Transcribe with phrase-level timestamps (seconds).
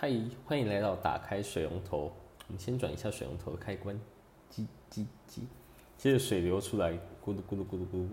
[0.00, 0.08] 嗨，
[0.46, 2.12] 欢迎来到打开水龙头。
[2.46, 4.00] 我们先转一下水龙头的开关，
[4.48, 5.40] 叽叽叽，
[5.96, 8.08] 接着水流出来，咕噜咕噜咕噜咕噜。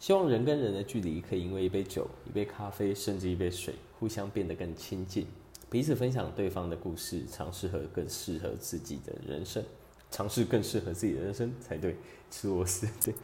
[0.00, 5.28] 希望人跟人的距离可以因为一杯酒、一杯咖啡，甚至一杯水，互相变得更亲近，
[5.70, 9.62] 彼此分享对方的故事，尝试和更适合自己的人生，
[10.10, 11.94] 尝试更适合自己的人生才对。
[12.32, 13.14] 吃螺丝，对。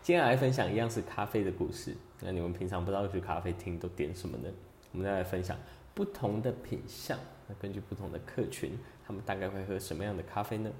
[0.00, 1.92] 接下来分享一样是咖啡的故事。
[2.20, 4.48] 那你们平常不知道去咖啡厅都点什么呢？
[4.92, 5.58] 我们再来分享
[5.94, 7.18] 不同的品相。
[7.46, 10.70] 那根据不同的客群，他们大概会喝什么样的咖啡呢？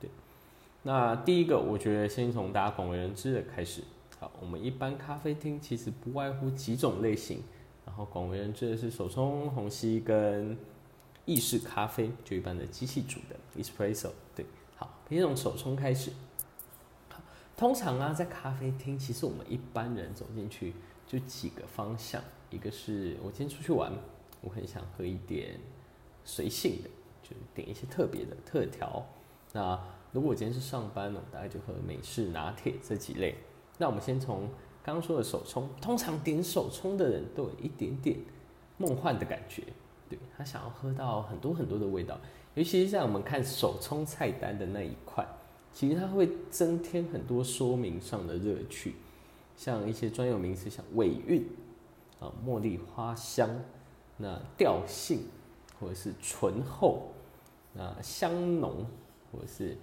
[0.00, 0.10] 对。
[0.82, 3.82] 那第一个，我觉得先从大家广为人知的开始。
[4.18, 7.42] 好，我们一般咖啡厅其实不外乎几种类型，
[7.86, 10.56] 然后广为人知的是手冲、虹吸跟
[11.24, 14.10] 意式咖啡，就一般的机器煮的 espresso。
[14.34, 14.46] 对，
[14.76, 16.10] 好，先从手冲开始。
[17.56, 20.74] 通常啊，在咖啡厅，其实我们一般人走进去
[21.06, 23.92] 就几个方向，一个是我今天出去玩，
[24.44, 25.58] 我很想喝一点
[26.24, 26.90] 随性的，
[27.22, 29.04] 就点一些特别的特调。
[29.52, 29.80] 那
[30.12, 33.34] 如果我今天是上班呢，大概就喝美式拿铁这几类。
[33.78, 34.48] 那我们先从
[34.82, 38.18] 刚刚说的手冲，通常点手冲的人都有一点点
[38.76, 39.64] 梦幻的感觉，
[40.08, 42.18] 对他想要喝到很多很多的味道，
[42.54, 45.26] 尤其是在我们看手冲菜单的那一块。
[45.72, 48.94] 其实它会增添很多说明上的乐趣，
[49.56, 51.44] 像一些专有名词，像尾韵
[52.20, 53.50] 啊、茉莉花香、
[54.16, 55.20] 那调性，
[55.80, 57.12] 或者是醇厚、
[57.72, 58.86] 那香浓，
[59.32, 59.76] 或者是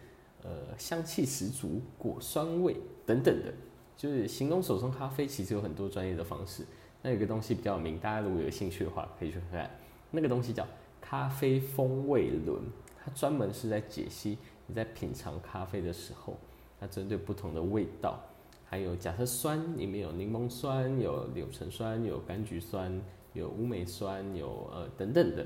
[0.44, 3.54] 呃香气十足、果酸味等等的，
[3.98, 6.66] 就是形容手冲咖啡，其实有很多专业的方式。
[7.02, 9.72] 那有个东西比较有名，大家如果有兴趣的话，可以去看看。
[10.12, 10.66] 那个东西叫
[11.02, 12.62] 咖啡风味轮，
[13.04, 14.38] 它专门是在解析。
[14.68, 16.38] 你在品尝咖啡的时候，
[16.80, 18.22] 它针对不同的味道，
[18.66, 23.02] 还有假设酸里面有柠檬酸、有柳橙酸、有柑橘酸、
[23.34, 25.46] 有乌梅酸、有呃等等的，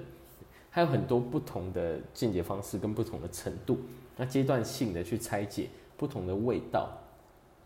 [0.70, 3.78] 还有很多不同的见解方式跟不同的程度，
[4.18, 6.90] 那阶段性的去拆解不同的味道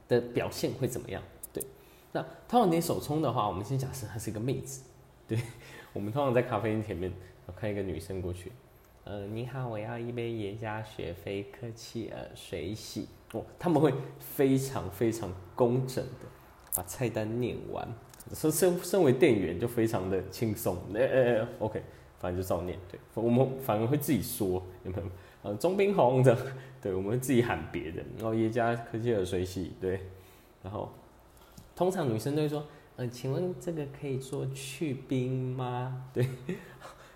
[0.07, 1.21] 的表现会怎么样？
[1.53, 1.63] 对，
[2.11, 4.83] 那通常你手冲的话，我们先假设她是一个妹子，
[5.27, 5.39] 对
[5.93, 7.11] 我们通常在咖啡厅前面
[7.55, 8.51] 看一个女生过去。
[9.05, 13.43] 呃，你好，我要一杯耶加雪菲科契尔水洗哦。
[13.57, 16.27] 他们会非常非常工整的
[16.75, 17.87] 把菜单念完，
[18.33, 21.81] 身身身为店员就非常的轻松，哎哎哎，OK，
[22.19, 22.77] 反正就照念。
[22.91, 25.03] 对，我们反而会自己说有没有？
[25.41, 26.37] 呃，中冰红的，
[26.81, 30.01] 对，我们会自己喊别人，然后耶加科技尔水洗，对，
[30.61, 30.91] 然后
[31.75, 32.65] 通常女生都会说，
[32.97, 36.05] 嗯，请问这个可以做去冰吗？
[36.13, 36.27] 对。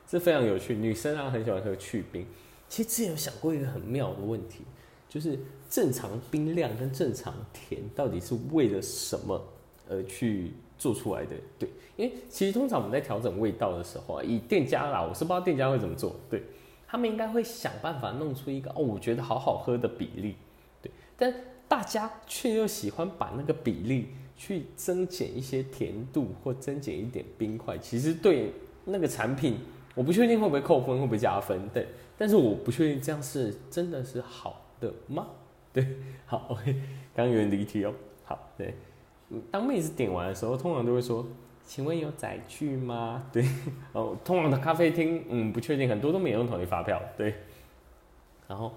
[0.05, 2.23] 这非常有趣，女生啊很喜欢喝去冰。
[2.69, 4.63] 其实之前有想过一个很妙的问题，
[5.09, 9.41] 就是正常冰量跟正常甜到底是为了什么
[9.89, 11.35] 而去做出来的？
[11.59, 16.43] 对，因为其实通常我们在调整味道的时候啊，以店家啦，我是不知道店家会怎么做，对
[16.87, 20.35] 他们应该会想办法弄出一个哦，我觉得好好喝的比例，
[20.81, 21.33] 对，但
[21.67, 28.51] 大家却又喜欢把那个比例去增减一些甜度或增减一点冰块，其实对
[28.85, 29.57] 那个产品。
[29.95, 31.85] 我不确定会不会扣分，会不会加分，对，
[32.17, 35.27] 但是我不确定这样是真的是好的吗？
[35.71, 35.85] 对，
[36.25, 36.73] 好，OK，
[37.13, 37.93] 刚刚有点离题哦。
[38.23, 38.73] 好，对，
[39.51, 41.25] 当妹子点完的时候，通常都会说
[41.65, 43.45] ：“请问有载具吗？”对，
[43.93, 47.33] 哦，通常的咖啡厅，嗯，不确定，很多都没有用统一发票，对。
[48.47, 48.71] 然后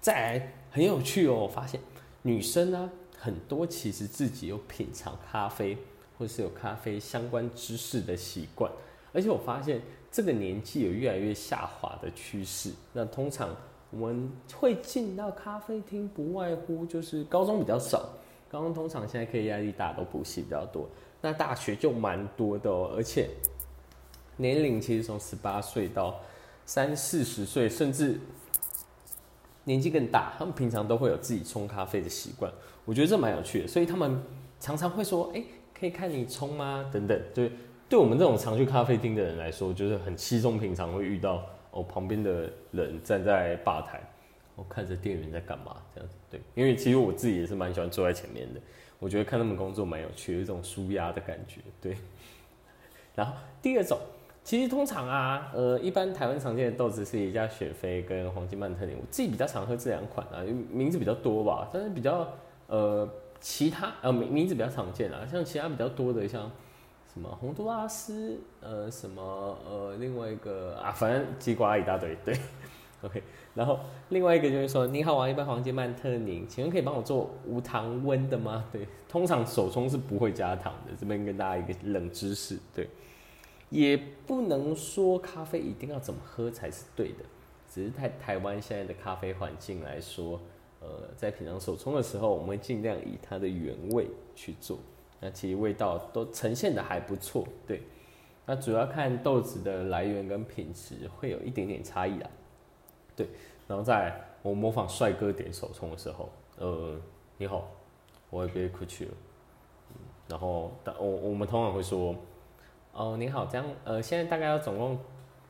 [0.00, 1.80] 再来很有趣哦，我发现
[2.22, 5.76] 女生呢，很多其实自己有品尝咖啡，
[6.18, 8.70] 或是有咖啡相关知识的习惯，
[9.12, 9.80] 而且我发现。
[10.12, 12.72] 这个年纪有越来越下滑的趋势。
[12.92, 13.54] 那通常
[13.92, 18.08] 我们会进到咖啡厅，不外乎就是高中比较少，
[18.50, 20.88] 高中通常现在可以压力大，都补习比较多。
[21.20, 23.28] 那大学就蛮多的哦，而且
[24.36, 26.18] 年龄其实从十八岁到
[26.64, 28.18] 三四十岁，甚至
[29.64, 32.50] 年纪更大，他们平常都会有自己冲咖啡的习惯。
[32.84, 34.20] 我觉得这蛮有趣的，所以他们
[34.58, 35.44] 常常会说：“哎，
[35.78, 37.52] 可以看你冲吗？”等等，对。
[37.88, 44.00] 对我们这种常去咖啡厅的人来说，就是很稀松平常会遇到哦，旁边的人站在吧台，
[44.60, 46.16] 我看着店员在干嘛这样子。
[46.30, 48.60] 对，因为其实我自己也是蛮喜欢坐在前面的，
[48.98, 51.62] 我觉得看他们工作蛮有趣，有一种舒压的感觉。
[51.80, 51.96] 对。
[53.14, 53.98] 然后第二种，
[54.44, 62.28] 其实通常啊，呃，一般台湾常见的豆子是一家雪菲跟黄金曼特宁，我自己比较常喝这两款啊，名字比较多吧，但是比较
[62.66, 63.08] 呃
[63.40, 66.50] 其他呃名名字比较常见啊，像其他比较多的像。
[67.12, 68.38] 什么洪都拉斯？
[68.60, 69.20] 呃，什么
[69.68, 72.38] 呃，另外一个啊，反正鸡瓜一大堆，对
[73.06, 73.22] OK。
[73.54, 73.80] 然后
[74.10, 78.64] 另外一个就是说，你好，我要一杯黄金曼特宁，请问可以帮我做无糖温的吗？
[78.72, 82.88] 对，通常手冲是不会加糖的，这边跟大家一个冷知识，对。
[83.70, 87.24] 也不能说咖啡一定要怎么喝才是对的，
[87.72, 90.40] 只是在台湾现在的咖啡环境来说，
[90.80, 94.80] 呃，在品尝手冲的时候，我们会尽量以它的原味去做，
[95.20, 97.82] 那其实味道都呈现的还不错，对。
[98.44, 102.30] 那主要看豆子的来源跟品质会有一点点差异啊，
[103.24, 103.28] 对。
[103.68, 106.98] 然后在我模仿帅哥点手冲的时候，呃，
[107.36, 107.70] 你好，
[108.30, 109.10] 我也别客气了。
[110.28, 112.14] 然后，但我我们通常会说，
[112.92, 114.98] 哦，你好，这样，呃，现在大概要总共，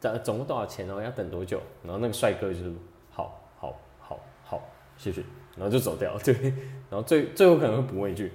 [0.01, 1.01] 总总共多少钱哦？
[1.01, 1.61] 要等多久？
[1.83, 2.73] 然后那个帅哥就是，
[3.11, 4.61] 好，好，好，好，
[4.97, 5.23] 谢谢，
[5.57, 6.19] 然后就走掉。
[6.19, 6.35] 对，
[6.91, 8.33] 然后最最后可能会补问一句，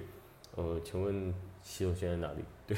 [0.54, 2.44] 呃，请问洗手间在哪里？
[2.66, 2.76] 对，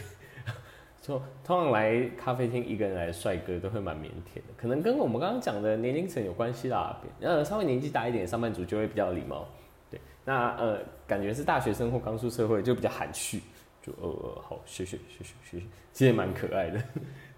[1.09, 7.01] 说通常来咖啡厅一个人来的帅哥都会蛮腼腆的，可能跟我们刚刚讲的年龄层有关系啦。
[7.21, 9.47] 呃，稍微年纪大一点上班族就会比较礼貌。
[9.91, 13.41] 对，那呃，感觉是大学生或刚出社会就比较含蓄。
[13.81, 16.83] 就呃，好，谢谢，谢谢，谢谢，其实也蛮可爱的，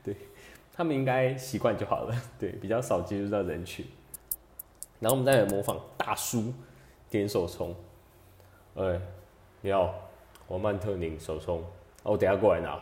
[0.02, 0.17] 对
[0.72, 3.87] 他们应该习惯就好了，对，比较少接触到人群。
[4.99, 6.52] 然后我们再来模仿大叔
[7.08, 7.72] 点手冲，
[8.75, 9.00] 哎，
[9.61, 9.94] 你好，
[10.49, 11.62] 我曼特宁手冲，
[12.02, 12.81] 我等下过来拿，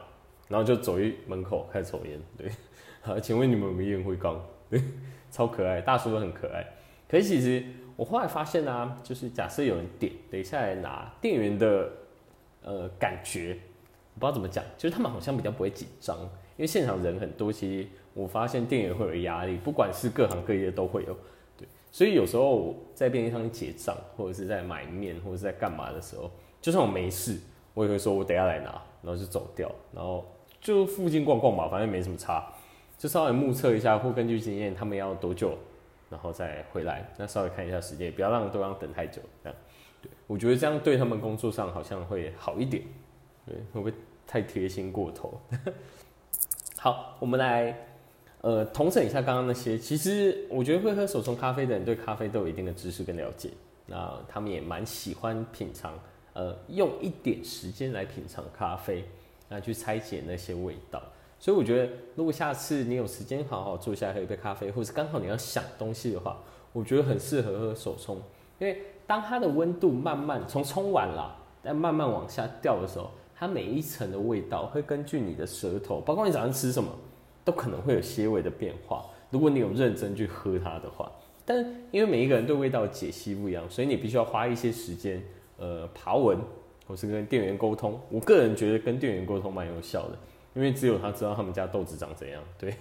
[0.49, 2.50] 然后就走一门口开始抽烟，对，
[3.00, 4.41] 好，请问你们有没有烟灰缸？
[4.69, 4.83] 对，
[5.31, 6.67] 超可爱，大叔都很可爱。
[7.09, 7.65] 可是其实
[7.97, 11.91] 我后来发现呢，就是假设有人点，等一下来拿，店员的。
[12.61, 13.56] 呃，感觉
[14.15, 16.29] 我不知道怎么讲，就是他们好像比较不会紧张，因
[16.59, 21.17] 为现场人很多，其实我发现店员会有压力，不管是各行各业都会有，
[21.56, 26.31] 对，所以有时候在便利商店结账，或者是在买面，或者是在干嘛的时候，
[26.61, 27.39] 就算我没事，
[27.73, 28.73] 我也会说我等下来拿，
[29.03, 30.27] 然后就走掉，然后
[30.60, 32.44] 就附近逛逛吧，反正没什么差，
[32.96, 35.56] 就稍微目测一下，或根据经验他们要多久，
[36.10, 39.58] 然后再回来，那稍微看一下时间，不要让对方等太久，这样。
[40.00, 42.82] 对，我觉得这样对他们工作上好像会好一点。
[43.46, 43.93] 对，会不会
[44.26, 45.40] 太贴心过头？
[46.78, 47.76] 好，我们来
[48.43, 49.76] 呃统整一下刚刚那些。
[49.78, 53.50] 其实我觉得会喝手冲咖啡的人对咖啡都有一定的知识跟了解。
[53.87, 55.99] 那他们也蛮喜欢品尝，
[56.34, 59.02] 呃，用一点时间来品尝咖啡，
[59.49, 61.03] 那去拆解那些味道。
[61.39, 66.37] 所以我觉得，如果下次你有时间好好坐下来喝一杯咖啡，或者刚好你要想东西的话，
[66.73, 68.17] 我觉得很适合喝手冲，
[68.59, 68.81] 因为。
[69.09, 76.91] 当它的温度慢慢从冲完了，但慢慢往下掉的时候，它每一层的味道会根据你的舌头，包括你早上吃什么，
[77.43, 79.06] 都可能会有些微的变化。
[79.31, 81.11] 如果你有认真去喝它的话，
[81.47, 81.56] 但
[81.91, 85.23] 因为每一个人对味道解析不一样，所以你必须要花一些时间，
[85.56, 86.37] 呃，爬文
[86.88, 88.00] 或是跟店员沟通。
[88.11, 90.19] 我个人觉得跟店员沟通蛮有效的，
[90.55, 92.75] 因为只有他知道他们家豆子长怎样，对，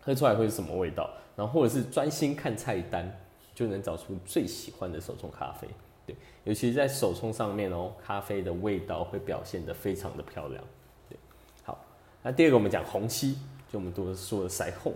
[0.00, 3.12] 喝出来会是什么味道，然后或者是专心看菜单。
[3.54, 5.66] 就能找出最喜欢的手冲咖啡，
[6.06, 6.14] 对，
[6.44, 10.62] 尤其是在手冲上面哦，咖啡的味道会表现得非常的漂亮，
[11.08, 11.18] 对。
[11.64, 11.84] 好，
[12.22, 13.36] 那第二个我们讲虹吸，
[13.68, 14.92] 就我们都说的腮后，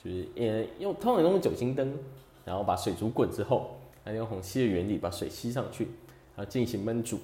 [0.00, 1.92] 就是呃用通常用酒精灯，
[2.44, 5.88] 然后把水煮滚之后，那用虹吸的原理把水吸上去，
[6.36, 7.18] 然后进行焖煮，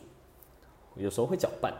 [0.96, 1.72] 有时候会搅拌，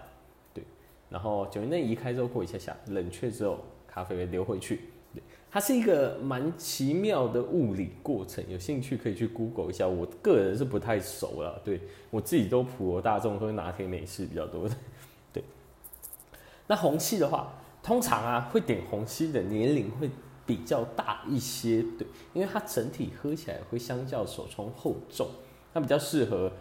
[0.55, 0.65] 对，
[1.09, 4.81] 然后酒精灯移开之后过一下下，冷却之后咖啡会流回去。
[5.13, 5.21] 对
[5.51, 9.89] 它是一个蛮奇妙的物理过程，有兴趣可以去 Google 一下。
[9.89, 11.81] 我个人是不太熟了，对
[12.11, 14.75] 我自己都普罗大众喝拿铁美式比较多的。
[15.33, 15.43] 对，
[16.69, 17.53] 那红气的话，
[17.83, 20.09] 通常啊会点红吸的年龄会
[20.47, 25.29] 比较大一些，对，因为它整体喝起来会相较手冲厚重，
[25.75, 26.53] 它比较适合。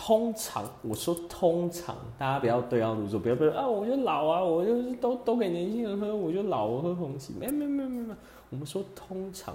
[0.00, 3.66] 通常我说通常，大家不要对号入座，不要不要啊！
[3.66, 8.14] 我就老啊，我就是都都给年轻人喝，我就老，我喝红旗，没没没没没。
[8.48, 9.52] 我们说通常，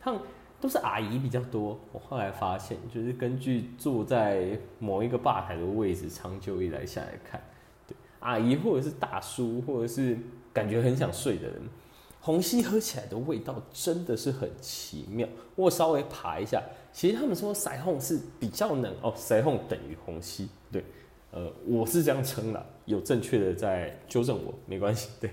[0.00, 0.18] 他们
[0.58, 1.78] 都是阿姨比较多。
[1.92, 7.38] 我后来发现，就是根据坐在某一个吧台的位置，长久以来下来看，
[7.86, 10.18] 对阿姨或者是大叔，或者是
[10.50, 11.60] 感觉很想睡的人。
[12.20, 15.28] 虹吸喝起来的味道真的是很奇妙。
[15.54, 20.84] 我稍微爬一下，其实他们说腮红是比较能哦，腮红等于虹吸，对，
[21.30, 25.30] 呃，我是这样称的，有正确的在纠正我，没关系， 对，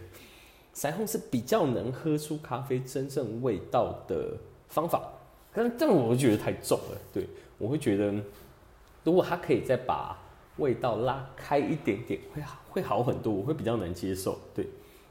[0.74, 5.02] 腮红是比较能喝出咖啡真正味道的方法，
[5.54, 8.14] 但但我会觉得太重了，对我会觉得
[9.04, 10.18] 如果它可以再把
[10.58, 14.68] 味道拉开一点点，会好会好很多，我会比较能接受，对。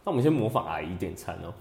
[0.07, 1.55] 那我们先模仿阿姨点餐哦。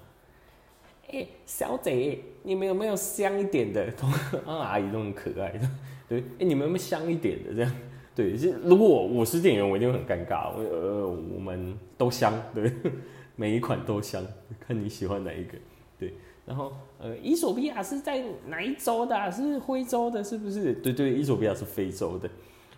[1.14, 3.86] 哎，小姐，你们有没有香一点的？
[4.48, 5.70] 啊，阿姨都很可爱的。
[6.10, 7.54] 对，哎，你们有没有香一点的？
[7.54, 7.72] 这样，
[8.16, 10.52] 对，是如果我是店员，我一定会很尴尬。
[10.52, 12.72] 我呃，我们都香，对，
[13.36, 14.26] 每一款都香，
[14.60, 15.54] 看你喜欢哪一个。
[16.00, 16.16] 对，
[16.48, 19.32] 然后呃，伊索比亚是在哪一州的？
[19.32, 20.74] 是非洲的，是不是？
[20.74, 22.28] 对对，伊索比亚是非洲的。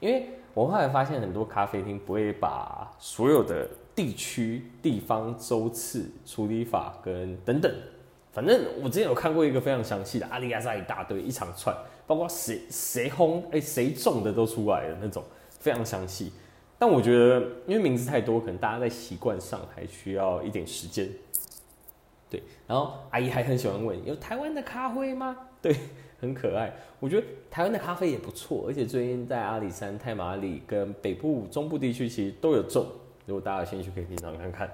[0.02, 3.66] 因为我后来发现很多咖啡厅不会把所有的
[3.96, 7.74] 地区、地方、周次、处理法跟等等，
[8.36, 11.74] 反正我之前有看过一个非常详细的阿里亚萨一大堆一长串，
[12.06, 15.24] 包括谁谁烘哎谁种的都出来了那种，
[15.58, 16.34] 非常详细。
[16.78, 21.10] 但我觉得因为名字太多，可能大家在习惯上还需要一点时间。
[22.30, 25.38] 对，然后阿姨还很喜欢问有台湾的咖啡吗？
[25.62, 25.74] 对。
[26.18, 32.88] 很可爱，我觉得台湾的咖啡也不错，而且最近在阿里山、太马里跟北部、中部地区其实都有种。
[33.26, 34.72] 如果大家有兴趣，可以品尝看看。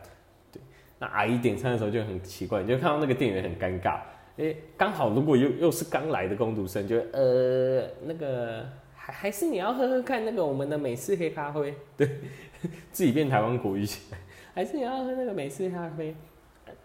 [1.01, 4.00] 那阿姨点餐的时候就很奇怪，你就看到那个店员很尴尬，
[4.38, 12.08] 哎，刚好如果又又是刚来的工读生，就呃那个还还是你要喝喝看那个我们的美式黑咖啡，对，
[12.93, 14.20] 自己变台湾国语起来，
[14.53, 16.15] 还是你要喝那个美式咖啡？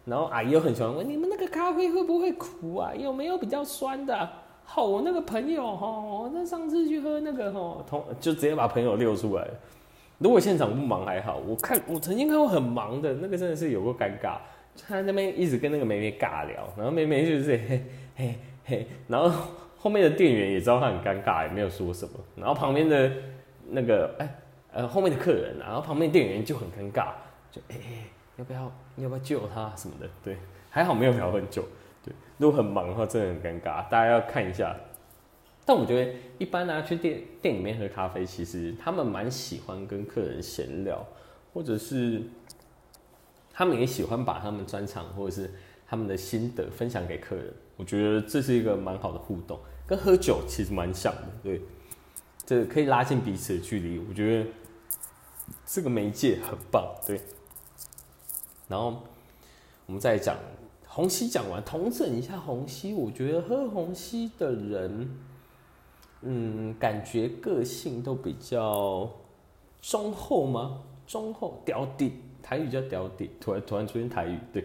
[0.06, 2.94] 然后阿姨又很喜欢问你们那个咖啡会不会苦啊？
[2.94, 4.26] 有没有比较酸的？
[4.64, 9.46] 好，我那个朋友哈，那上次去喝那个哈，同就直接把朋友溜出来。
[10.18, 14.36] 如果现场不忙还好，我看我曾经看过很忙的那个，真的是有过尴尬。
[14.86, 17.82] 他那边一直跟那个妹妹尬聊，然后妹妹就是嘿
[18.16, 19.30] 嘿嘿，然后
[19.78, 22.12] 后面的店员也知道他很尴尬，也没有说什么。
[22.34, 23.10] 然后旁边的
[23.70, 24.34] 那个哎
[24.72, 27.08] 呃后面的客人，然后旁边店员就很尴尬，
[27.50, 27.76] 就哎
[28.36, 30.06] 要不要要不要救他什么的？
[30.22, 30.36] 对，
[30.68, 31.62] 还好没有聊很久。
[32.04, 34.76] 对如果很忙的话，真的很尴尬，大家要看一下。
[35.66, 41.04] 但我觉得一般呢，去店店里面喝咖啡，其实他们蛮喜欢跟客人闲聊，
[41.52, 42.22] 或者是
[43.52, 45.50] 他们也喜欢把他们专场或者是
[45.84, 47.52] 他们的心得分享给客人。
[47.76, 51.60] 我觉得这是一个蛮好的互动，跟喝酒其实蛮像的，对，
[52.46, 53.98] 这可以拉近彼此的距离。
[54.08, 54.50] 我觉得
[55.66, 57.20] 这个媒介很棒，对。
[58.68, 59.02] 然后
[59.86, 60.36] 我们再讲。
[60.88, 62.94] 虹吸讲完，同整一下虹吸。
[62.94, 65.10] 我觉得喝虹吸的人，
[66.22, 69.08] 嗯，感觉个性都比较
[69.80, 70.82] 忠厚吗？
[71.06, 73.30] 忠厚屌底，台语叫屌底。
[73.40, 74.64] 突然突然出现台语，对，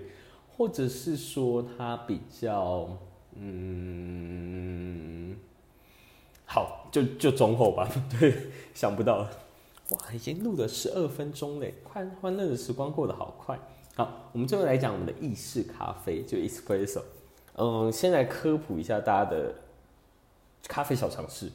[0.58, 2.90] 或者是说他比较，
[3.36, 5.36] 嗯，
[6.46, 7.88] 好，就就忠厚吧。
[8.20, 8.34] 对，
[8.74, 9.28] 想不到，
[9.90, 13.60] 哇，已经录了十二分钟嘞，快欢乐的时光过得好快。
[13.96, 17.02] 好，我们最后来讲我们的意式咖啡，就 espresso。
[17.56, 19.54] 嗯，先来科普一下大家的
[20.68, 21.52] 咖啡小常识。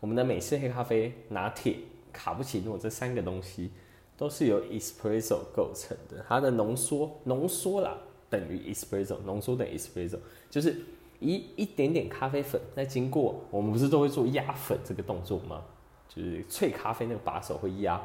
[0.00, 1.76] 我们的美式黑咖啡、拿铁、
[2.12, 3.70] 卡布奇诺这三个东西
[4.16, 6.24] 都是由 espresso 构成的。
[6.28, 7.96] 它的浓缩，浓缩啦
[8.28, 10.18] 等于 espresso，浓缩等于 espresso，
[10.50, 10.76] 就是
[11.20, 15.62] 一一点点咖啡粉，再经过我们不是都会做压粉这个动作吗？
[16.08, 18.00] 就是萃咖啡那个把手会压，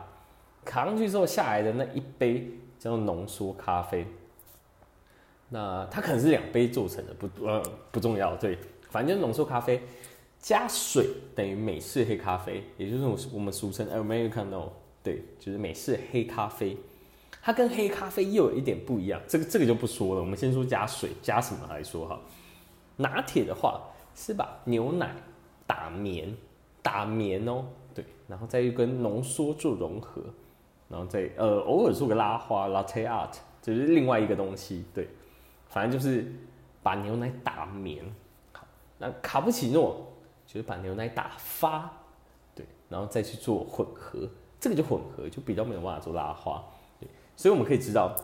[0.64, 2.50] 卡上去之后下来的那一杯。
[2.80, 4.08] 叫做浓缩咖啡，
[5.50, 8.58] 那它可能是两杯做成的，不呃不重要，对，
[8.90, 9.84] 反正就是浓缩咖啡
[10.40, 14.70] 加水等于美式黑咖啡，也就是我我们俗称 Americano，
[15.04, 16.78] 对，就是美式黑咖啡。
[17.42, 22.20] 它跟黑咖啡又有一点不一样，这个这个就不说了，我们先说加水加什么来说哈。
[22.98, 23.82] 拿铁的话
[24.16, 25.14] 是把牛奶
[25.68, 26.36] 打绵，
[26.82, 30.22] 打绵哦，对，然后再跟浓缩做融合。
[30.90, 33.30] 然后再呃偶尔做个拉花 latte art，
[33.62, 35.08] 这是另外一个东西，对，
[35.68, 36.26] 反正就是
[36.82, 38.04] 把牛奶打绵。
[38.52, 38.66] 好，
[38.98, 40.09] 那卡布奇诺
[40.52, 41.92] 就是把牛奶打发，
[42.56, 44.28] 对，然后再去做混合，
[44.60, 46.64] 这个就混合就比较没有办法做拉花，
[47.00, 48.16] 对，所以我们可以知道，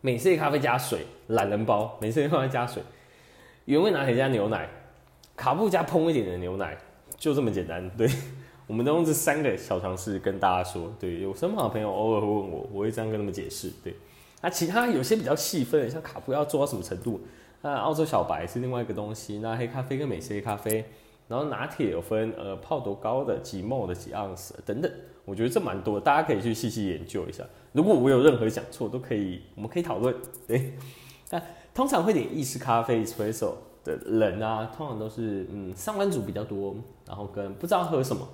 [0.00, 2.82] 美式咖啡加水，懒人包，美式咖啡加水，
[3.66, 4.68] 原味拿铁加牛奶，
[5.36, 6.76] 卡布加烹一点的牛奶，
[7.16, 8.10] 就这么简单，对。
[8.68, 13.94] 我们都用这三个小常识跟大家说，对，有身旁的朋友偶尔会问我，我会这样跟他们解释，对。
[14.40, 17.20] 那其他有些比较细分，像卡布要做到什么程度？
[17.60, 20.84] 那澳洲小白是另外一个东西，那黑咖啡跟美式黑咖啡，
[21.32, 24.92] 然后拿铁有分呃泡多高的几沫的几盎司等等，
[25.24, 27.42] 我觉得这蛮多，大家可以去细细研究一下。
[27.72, 30.14] 如果我有任何讲错，都可以，我们可以讨论，
[30.46, 30.74] 对。
[31.30, 31.40] 那
[31.72, 36.76] 通常会点意式咖啡 espresso 的人啊，通常都是嗯上班族比较多，
[37.08, 38.28] 然后跟不知道喝什么。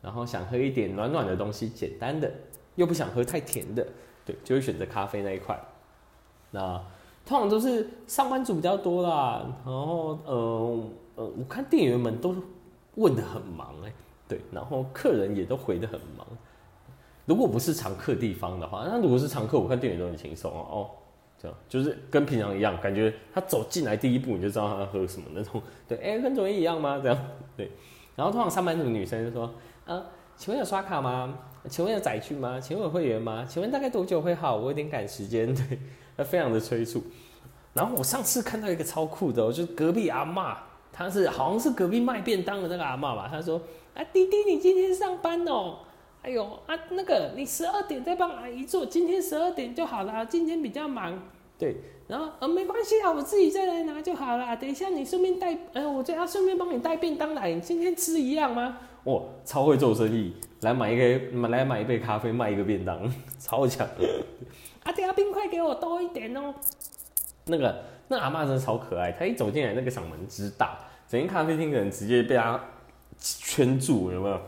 [0.00, 2.30] 然后想喝一点暖暖的东西，简单的，
[2.76, 3.84] 又不想喝太甜的，
[4.24, 5.58] 对，就会选择咖啡那一块。
[6.52, 6.80] 那
[7.26, 9.42] 通常都是上班族比较多啦。
[9.64, 10.84] 然后，呃
[11.16, 12.34] 呃，我看店员们都
[12.96, 13.92] 问的很忙哎，
[14.28, 16.26] 对，然后客人也都回的很忙。
[17.26, 20.66] 如果不是常客地方的话，那如果是常客，我看店员都很轻松哦。
[20.70, 20.90] 哦，
[21.38, 25.62] 这样就是跟平常一样，感觉他走进来第一步你就知道他喝什么那种。
[25.88, 27.00] 对，哎，跟昨天一样吗？
[27.02, 27.18] 这样，
[27.56, 27.70] 对。
[28.16, 29.52] 然后通常上班族女生就说。
[29.86, 30.02] 啊，
[30.36, 31.38] 请问有刷卡吗？
[31.68, 32.58] 请问有载具吗？
[32.58, 33.44] 请问有会员吗？
[33.46, 34.56] 请问大概多久会好？
[34.56, 35.78] 我有点赶时间，对，
[36.16, 37.04] 他非常的催促。
[37.74, 40.56] 然后我上次看到一个超酷的，就是隔壁阿妈，
[40.94, 43.26] 她是好像是隔壁卖便当的那个阿妈吧。
[43.28, 43.60] 他说
[43.94, 45.78] ：“啊，弟弟，你今天上班哦？
[46.22, 51.20] 哎呦啊，那个你十二点再帮阿姨做，今天十二点就好了，今天比较忙。
[51.58, 54.56] 对，然后呃没关系啊，我自己再来拿就好了。
[54.56, 57.52] 等一下你顺便带，呃，我就要顺便帮你带便当来。
[57.52, 58.78] 你今天吃一样吗？
[59.04, 60.32] 哇，超会做生意，
[60.62, 62.98] 来买一个买来买一杯咖啡，卖一个便当，
[63.38, 63.86] 超强。
[64.84, 66.54] 啊，等下冰块给我多一点哦。
[67.46, 72.60] 那个那阿妈真的超可爱，她一走进来，那个嗓门之大，整间咖啡厅的人直接被她
[73.18, 74.40] 圈住，有没有？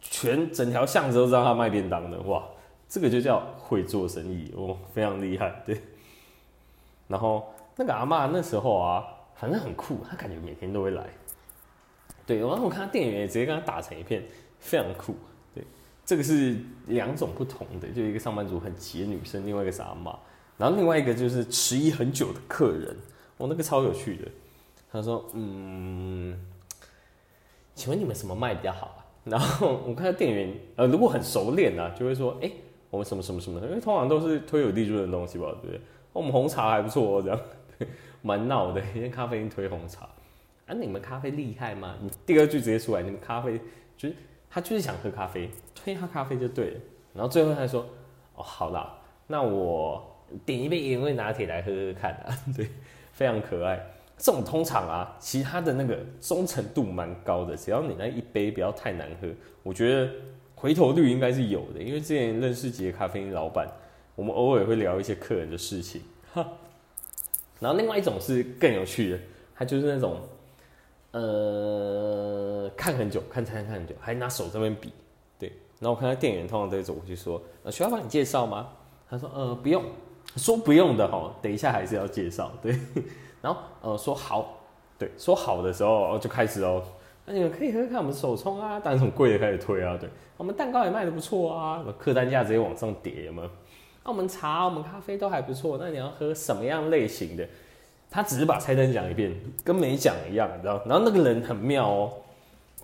[0.00, 2.44] 全整条巷子都知道她卖便当的，哇，
[2.88, 5.80] 这个就叫会做生意哦，非常厉害，对。
[7.08, 11.06] 然后那个阿妈那时候啊，反正很酷，她感觉每天都会来。
[12.26, 14.22] 对，然后我看他店员也直接跟她打成一片，
[14.58, 15.14] 非常酷。
[15.54, 15.62] 对，
[16.06, 16.56] 这个是
[16.86, 20.18] 两种不同的，就一个上班族很急的女生，另外一个是阿妈，
[20.56, 22.96] 然后另外一个就是迟疑很久的客人，
[23.38, 24.28] 哦，那个超有趣的。
[24.92, 26.38] 他说：“嗯，
[27.74, 32.50] 请问你们什么卖比较好啊？” 然后我看到店员，呃，如果很熟练啊，就会说：“哎，
[32.90, 35.80] 我们什么什么什么，因为通常都是推有利润的东西吧，对不对？
[36.12, 37.40] 我们红茶还不错，这样，
[38.22, 40.08] 蛮闹的，因为咖啡因推红茶。
[40.66, 41.96] 啊，你们咖啡厉害吗？
[42.00, 43.58] 你第二句直接出来，你们咖啡
[43.96, 44.14] 就是
[44.48, 46.80] 他就是想喝咖啡，推他咖啡就对了。
[47.14, 47.84] 然后最后他说：
[48.36, 48.96] 哦，好啦，
[49.26, 50.13] 那我
[50.44, 52.68] 点一杯原味拿铁来喝喝看啊， 对，
[53.12, 53.84] 非常可爱。”
[54.16, 59.28] 这种通常啊，其他的那个忠诚度蛮高的，只要你那一杯不要太难喝，
[59.64, 60.08] 我觉得
[60.54, 61.82] 回头率应该是有的。
[61.82, 63.68] 因为之前认识几个咖啡老板，
[64.14, 66.00] 我们偶尔会聊一些客人的事情。
[66.32, 66.48] 哈，
[67.58, 69.18] 然后另外一种是更有趣的，
[69.56, 70.20] 他就是那种，
[71.10, 74.92] 呃，看很久，看餐看很久，还拿手这边比，
[75.40, 75.48] 对。
[75.80, 78.68] 然后我看到店员通常都会走过去说：“呃，需要帮你介绍吗？”
[79.10, 79.82] 他说：“呃，不用。”
[80.36, 82.78] 说不用的哦，等一下还是要介绍，对。
[83.40, 84.58] 然后呃说好，
[84.98, 86.82] 对，说好的时候就开始哦，
[87.26, 93.50] 那你们可以喝喝看我们手冲啊，当然从贵的开始推啊，对，我们蛋糕也卖的不错啊，客单价直接往上叠，嘛？
[94.02, 97.46] 那我们茶、我们咖啡都还不错，那你要喝什么样类型的？
[98.10, 100.80] 他只是把菜单讲一遍，跟没讲一样，你知道？
[100.86, 102.12] 然后那个人很妙哦，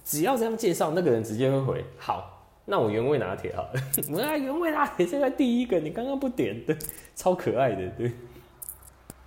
[0.04, 6.76] 只要这样介绍，那个人直接会回好，那我原味拿铁好了， 我要原味拿铁，现在第一个，你刚刚不点的，
[7.14, 8.12] 超可爱的，对。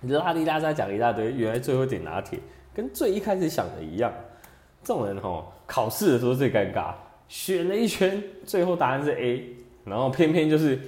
[0.00, 2.38] 你拉里拉扎讲一大堆，原来最后点拿铁，
[2.74, 4.12] 跟最一开始想的一样。
[4.82, 6.92] 这种人哈，考试的时候最尴尬，
[7.26, 10.78] 选了一圈，最后答案是 A，然后偏偏就是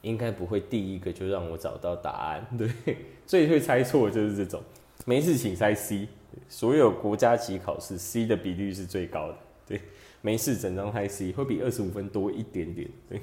[0.00, 4.62] 应该不会第一个就让我找到答案，对，最会猜错就是这种。
[5.04, 6.08] 没事请猜 C，
[6.48, 9.80] 所有国家级考试 C 的比率是最高的，对，
[10.24, 13.20] 没事整张猜 C 会比二十五分多一点点，对。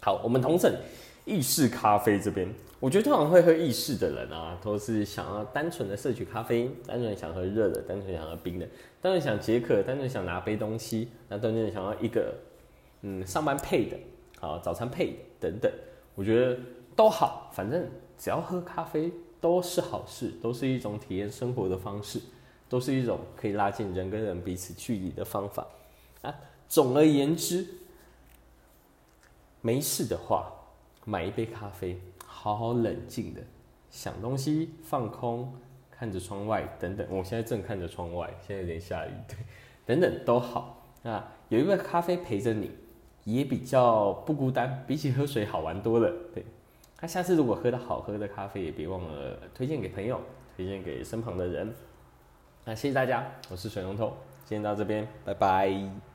[0.00, 0.74] 好，我们同整
[1.24, 2.52] 意式咖啡这边。
[2.80, 8.66] 我觉得通常会喝意式的人啊，都是想要单纯的摄取咖啡，单纯想喝热的，单纯想喝冰的，
[9.00, 12.34] 单纯想解渴，单纯想拿杯东西，那单纯想要一个
[13.02, 13.96] 嗯上班配的，
[14.40, 15.72] 啊早餐配的等等，
[16.16, 16.58] 我觉得
[16.96, 17.86] 都好，反正
[18.18, 22.18] 只要喝咖啡都是好事，都是一种体验生活的方式，
[22.70, 25.66] 都是一种可以拉近人跟人彼此距离的方法
[26.22, 26.34] 啊。
[26.66, 27.66] 总而言之，
[29.60, 30.50] 没事的话，
[31.04, 32.00] 买一杯咖啡。
[32.42, 33.40] 好好冷静的
[33.90, 35.52] 想东西，放空，
[35.90, 37.06] 看着窗外等等。
[37.10, 39.36] 我现在正看着窗外，现在有点下雨，对，
[39.84, 41.30] 等等都好啊。
[41.50, 42.70] 有一杯咖啡陪着你，
[43.24, 46.10] 也比较不孤单，比起喝水好玩多了。
[46.32, 46.42] 对，
[47.02, 50.18] 那下次如果喝到好喝的咖啡，也别忘了推荐给朋友，
[50.56, 51.74] 推荐给身旁的人。
[52.64, 56.09] 那谢谢大家，我是水龙头，今天到这边，拜拜。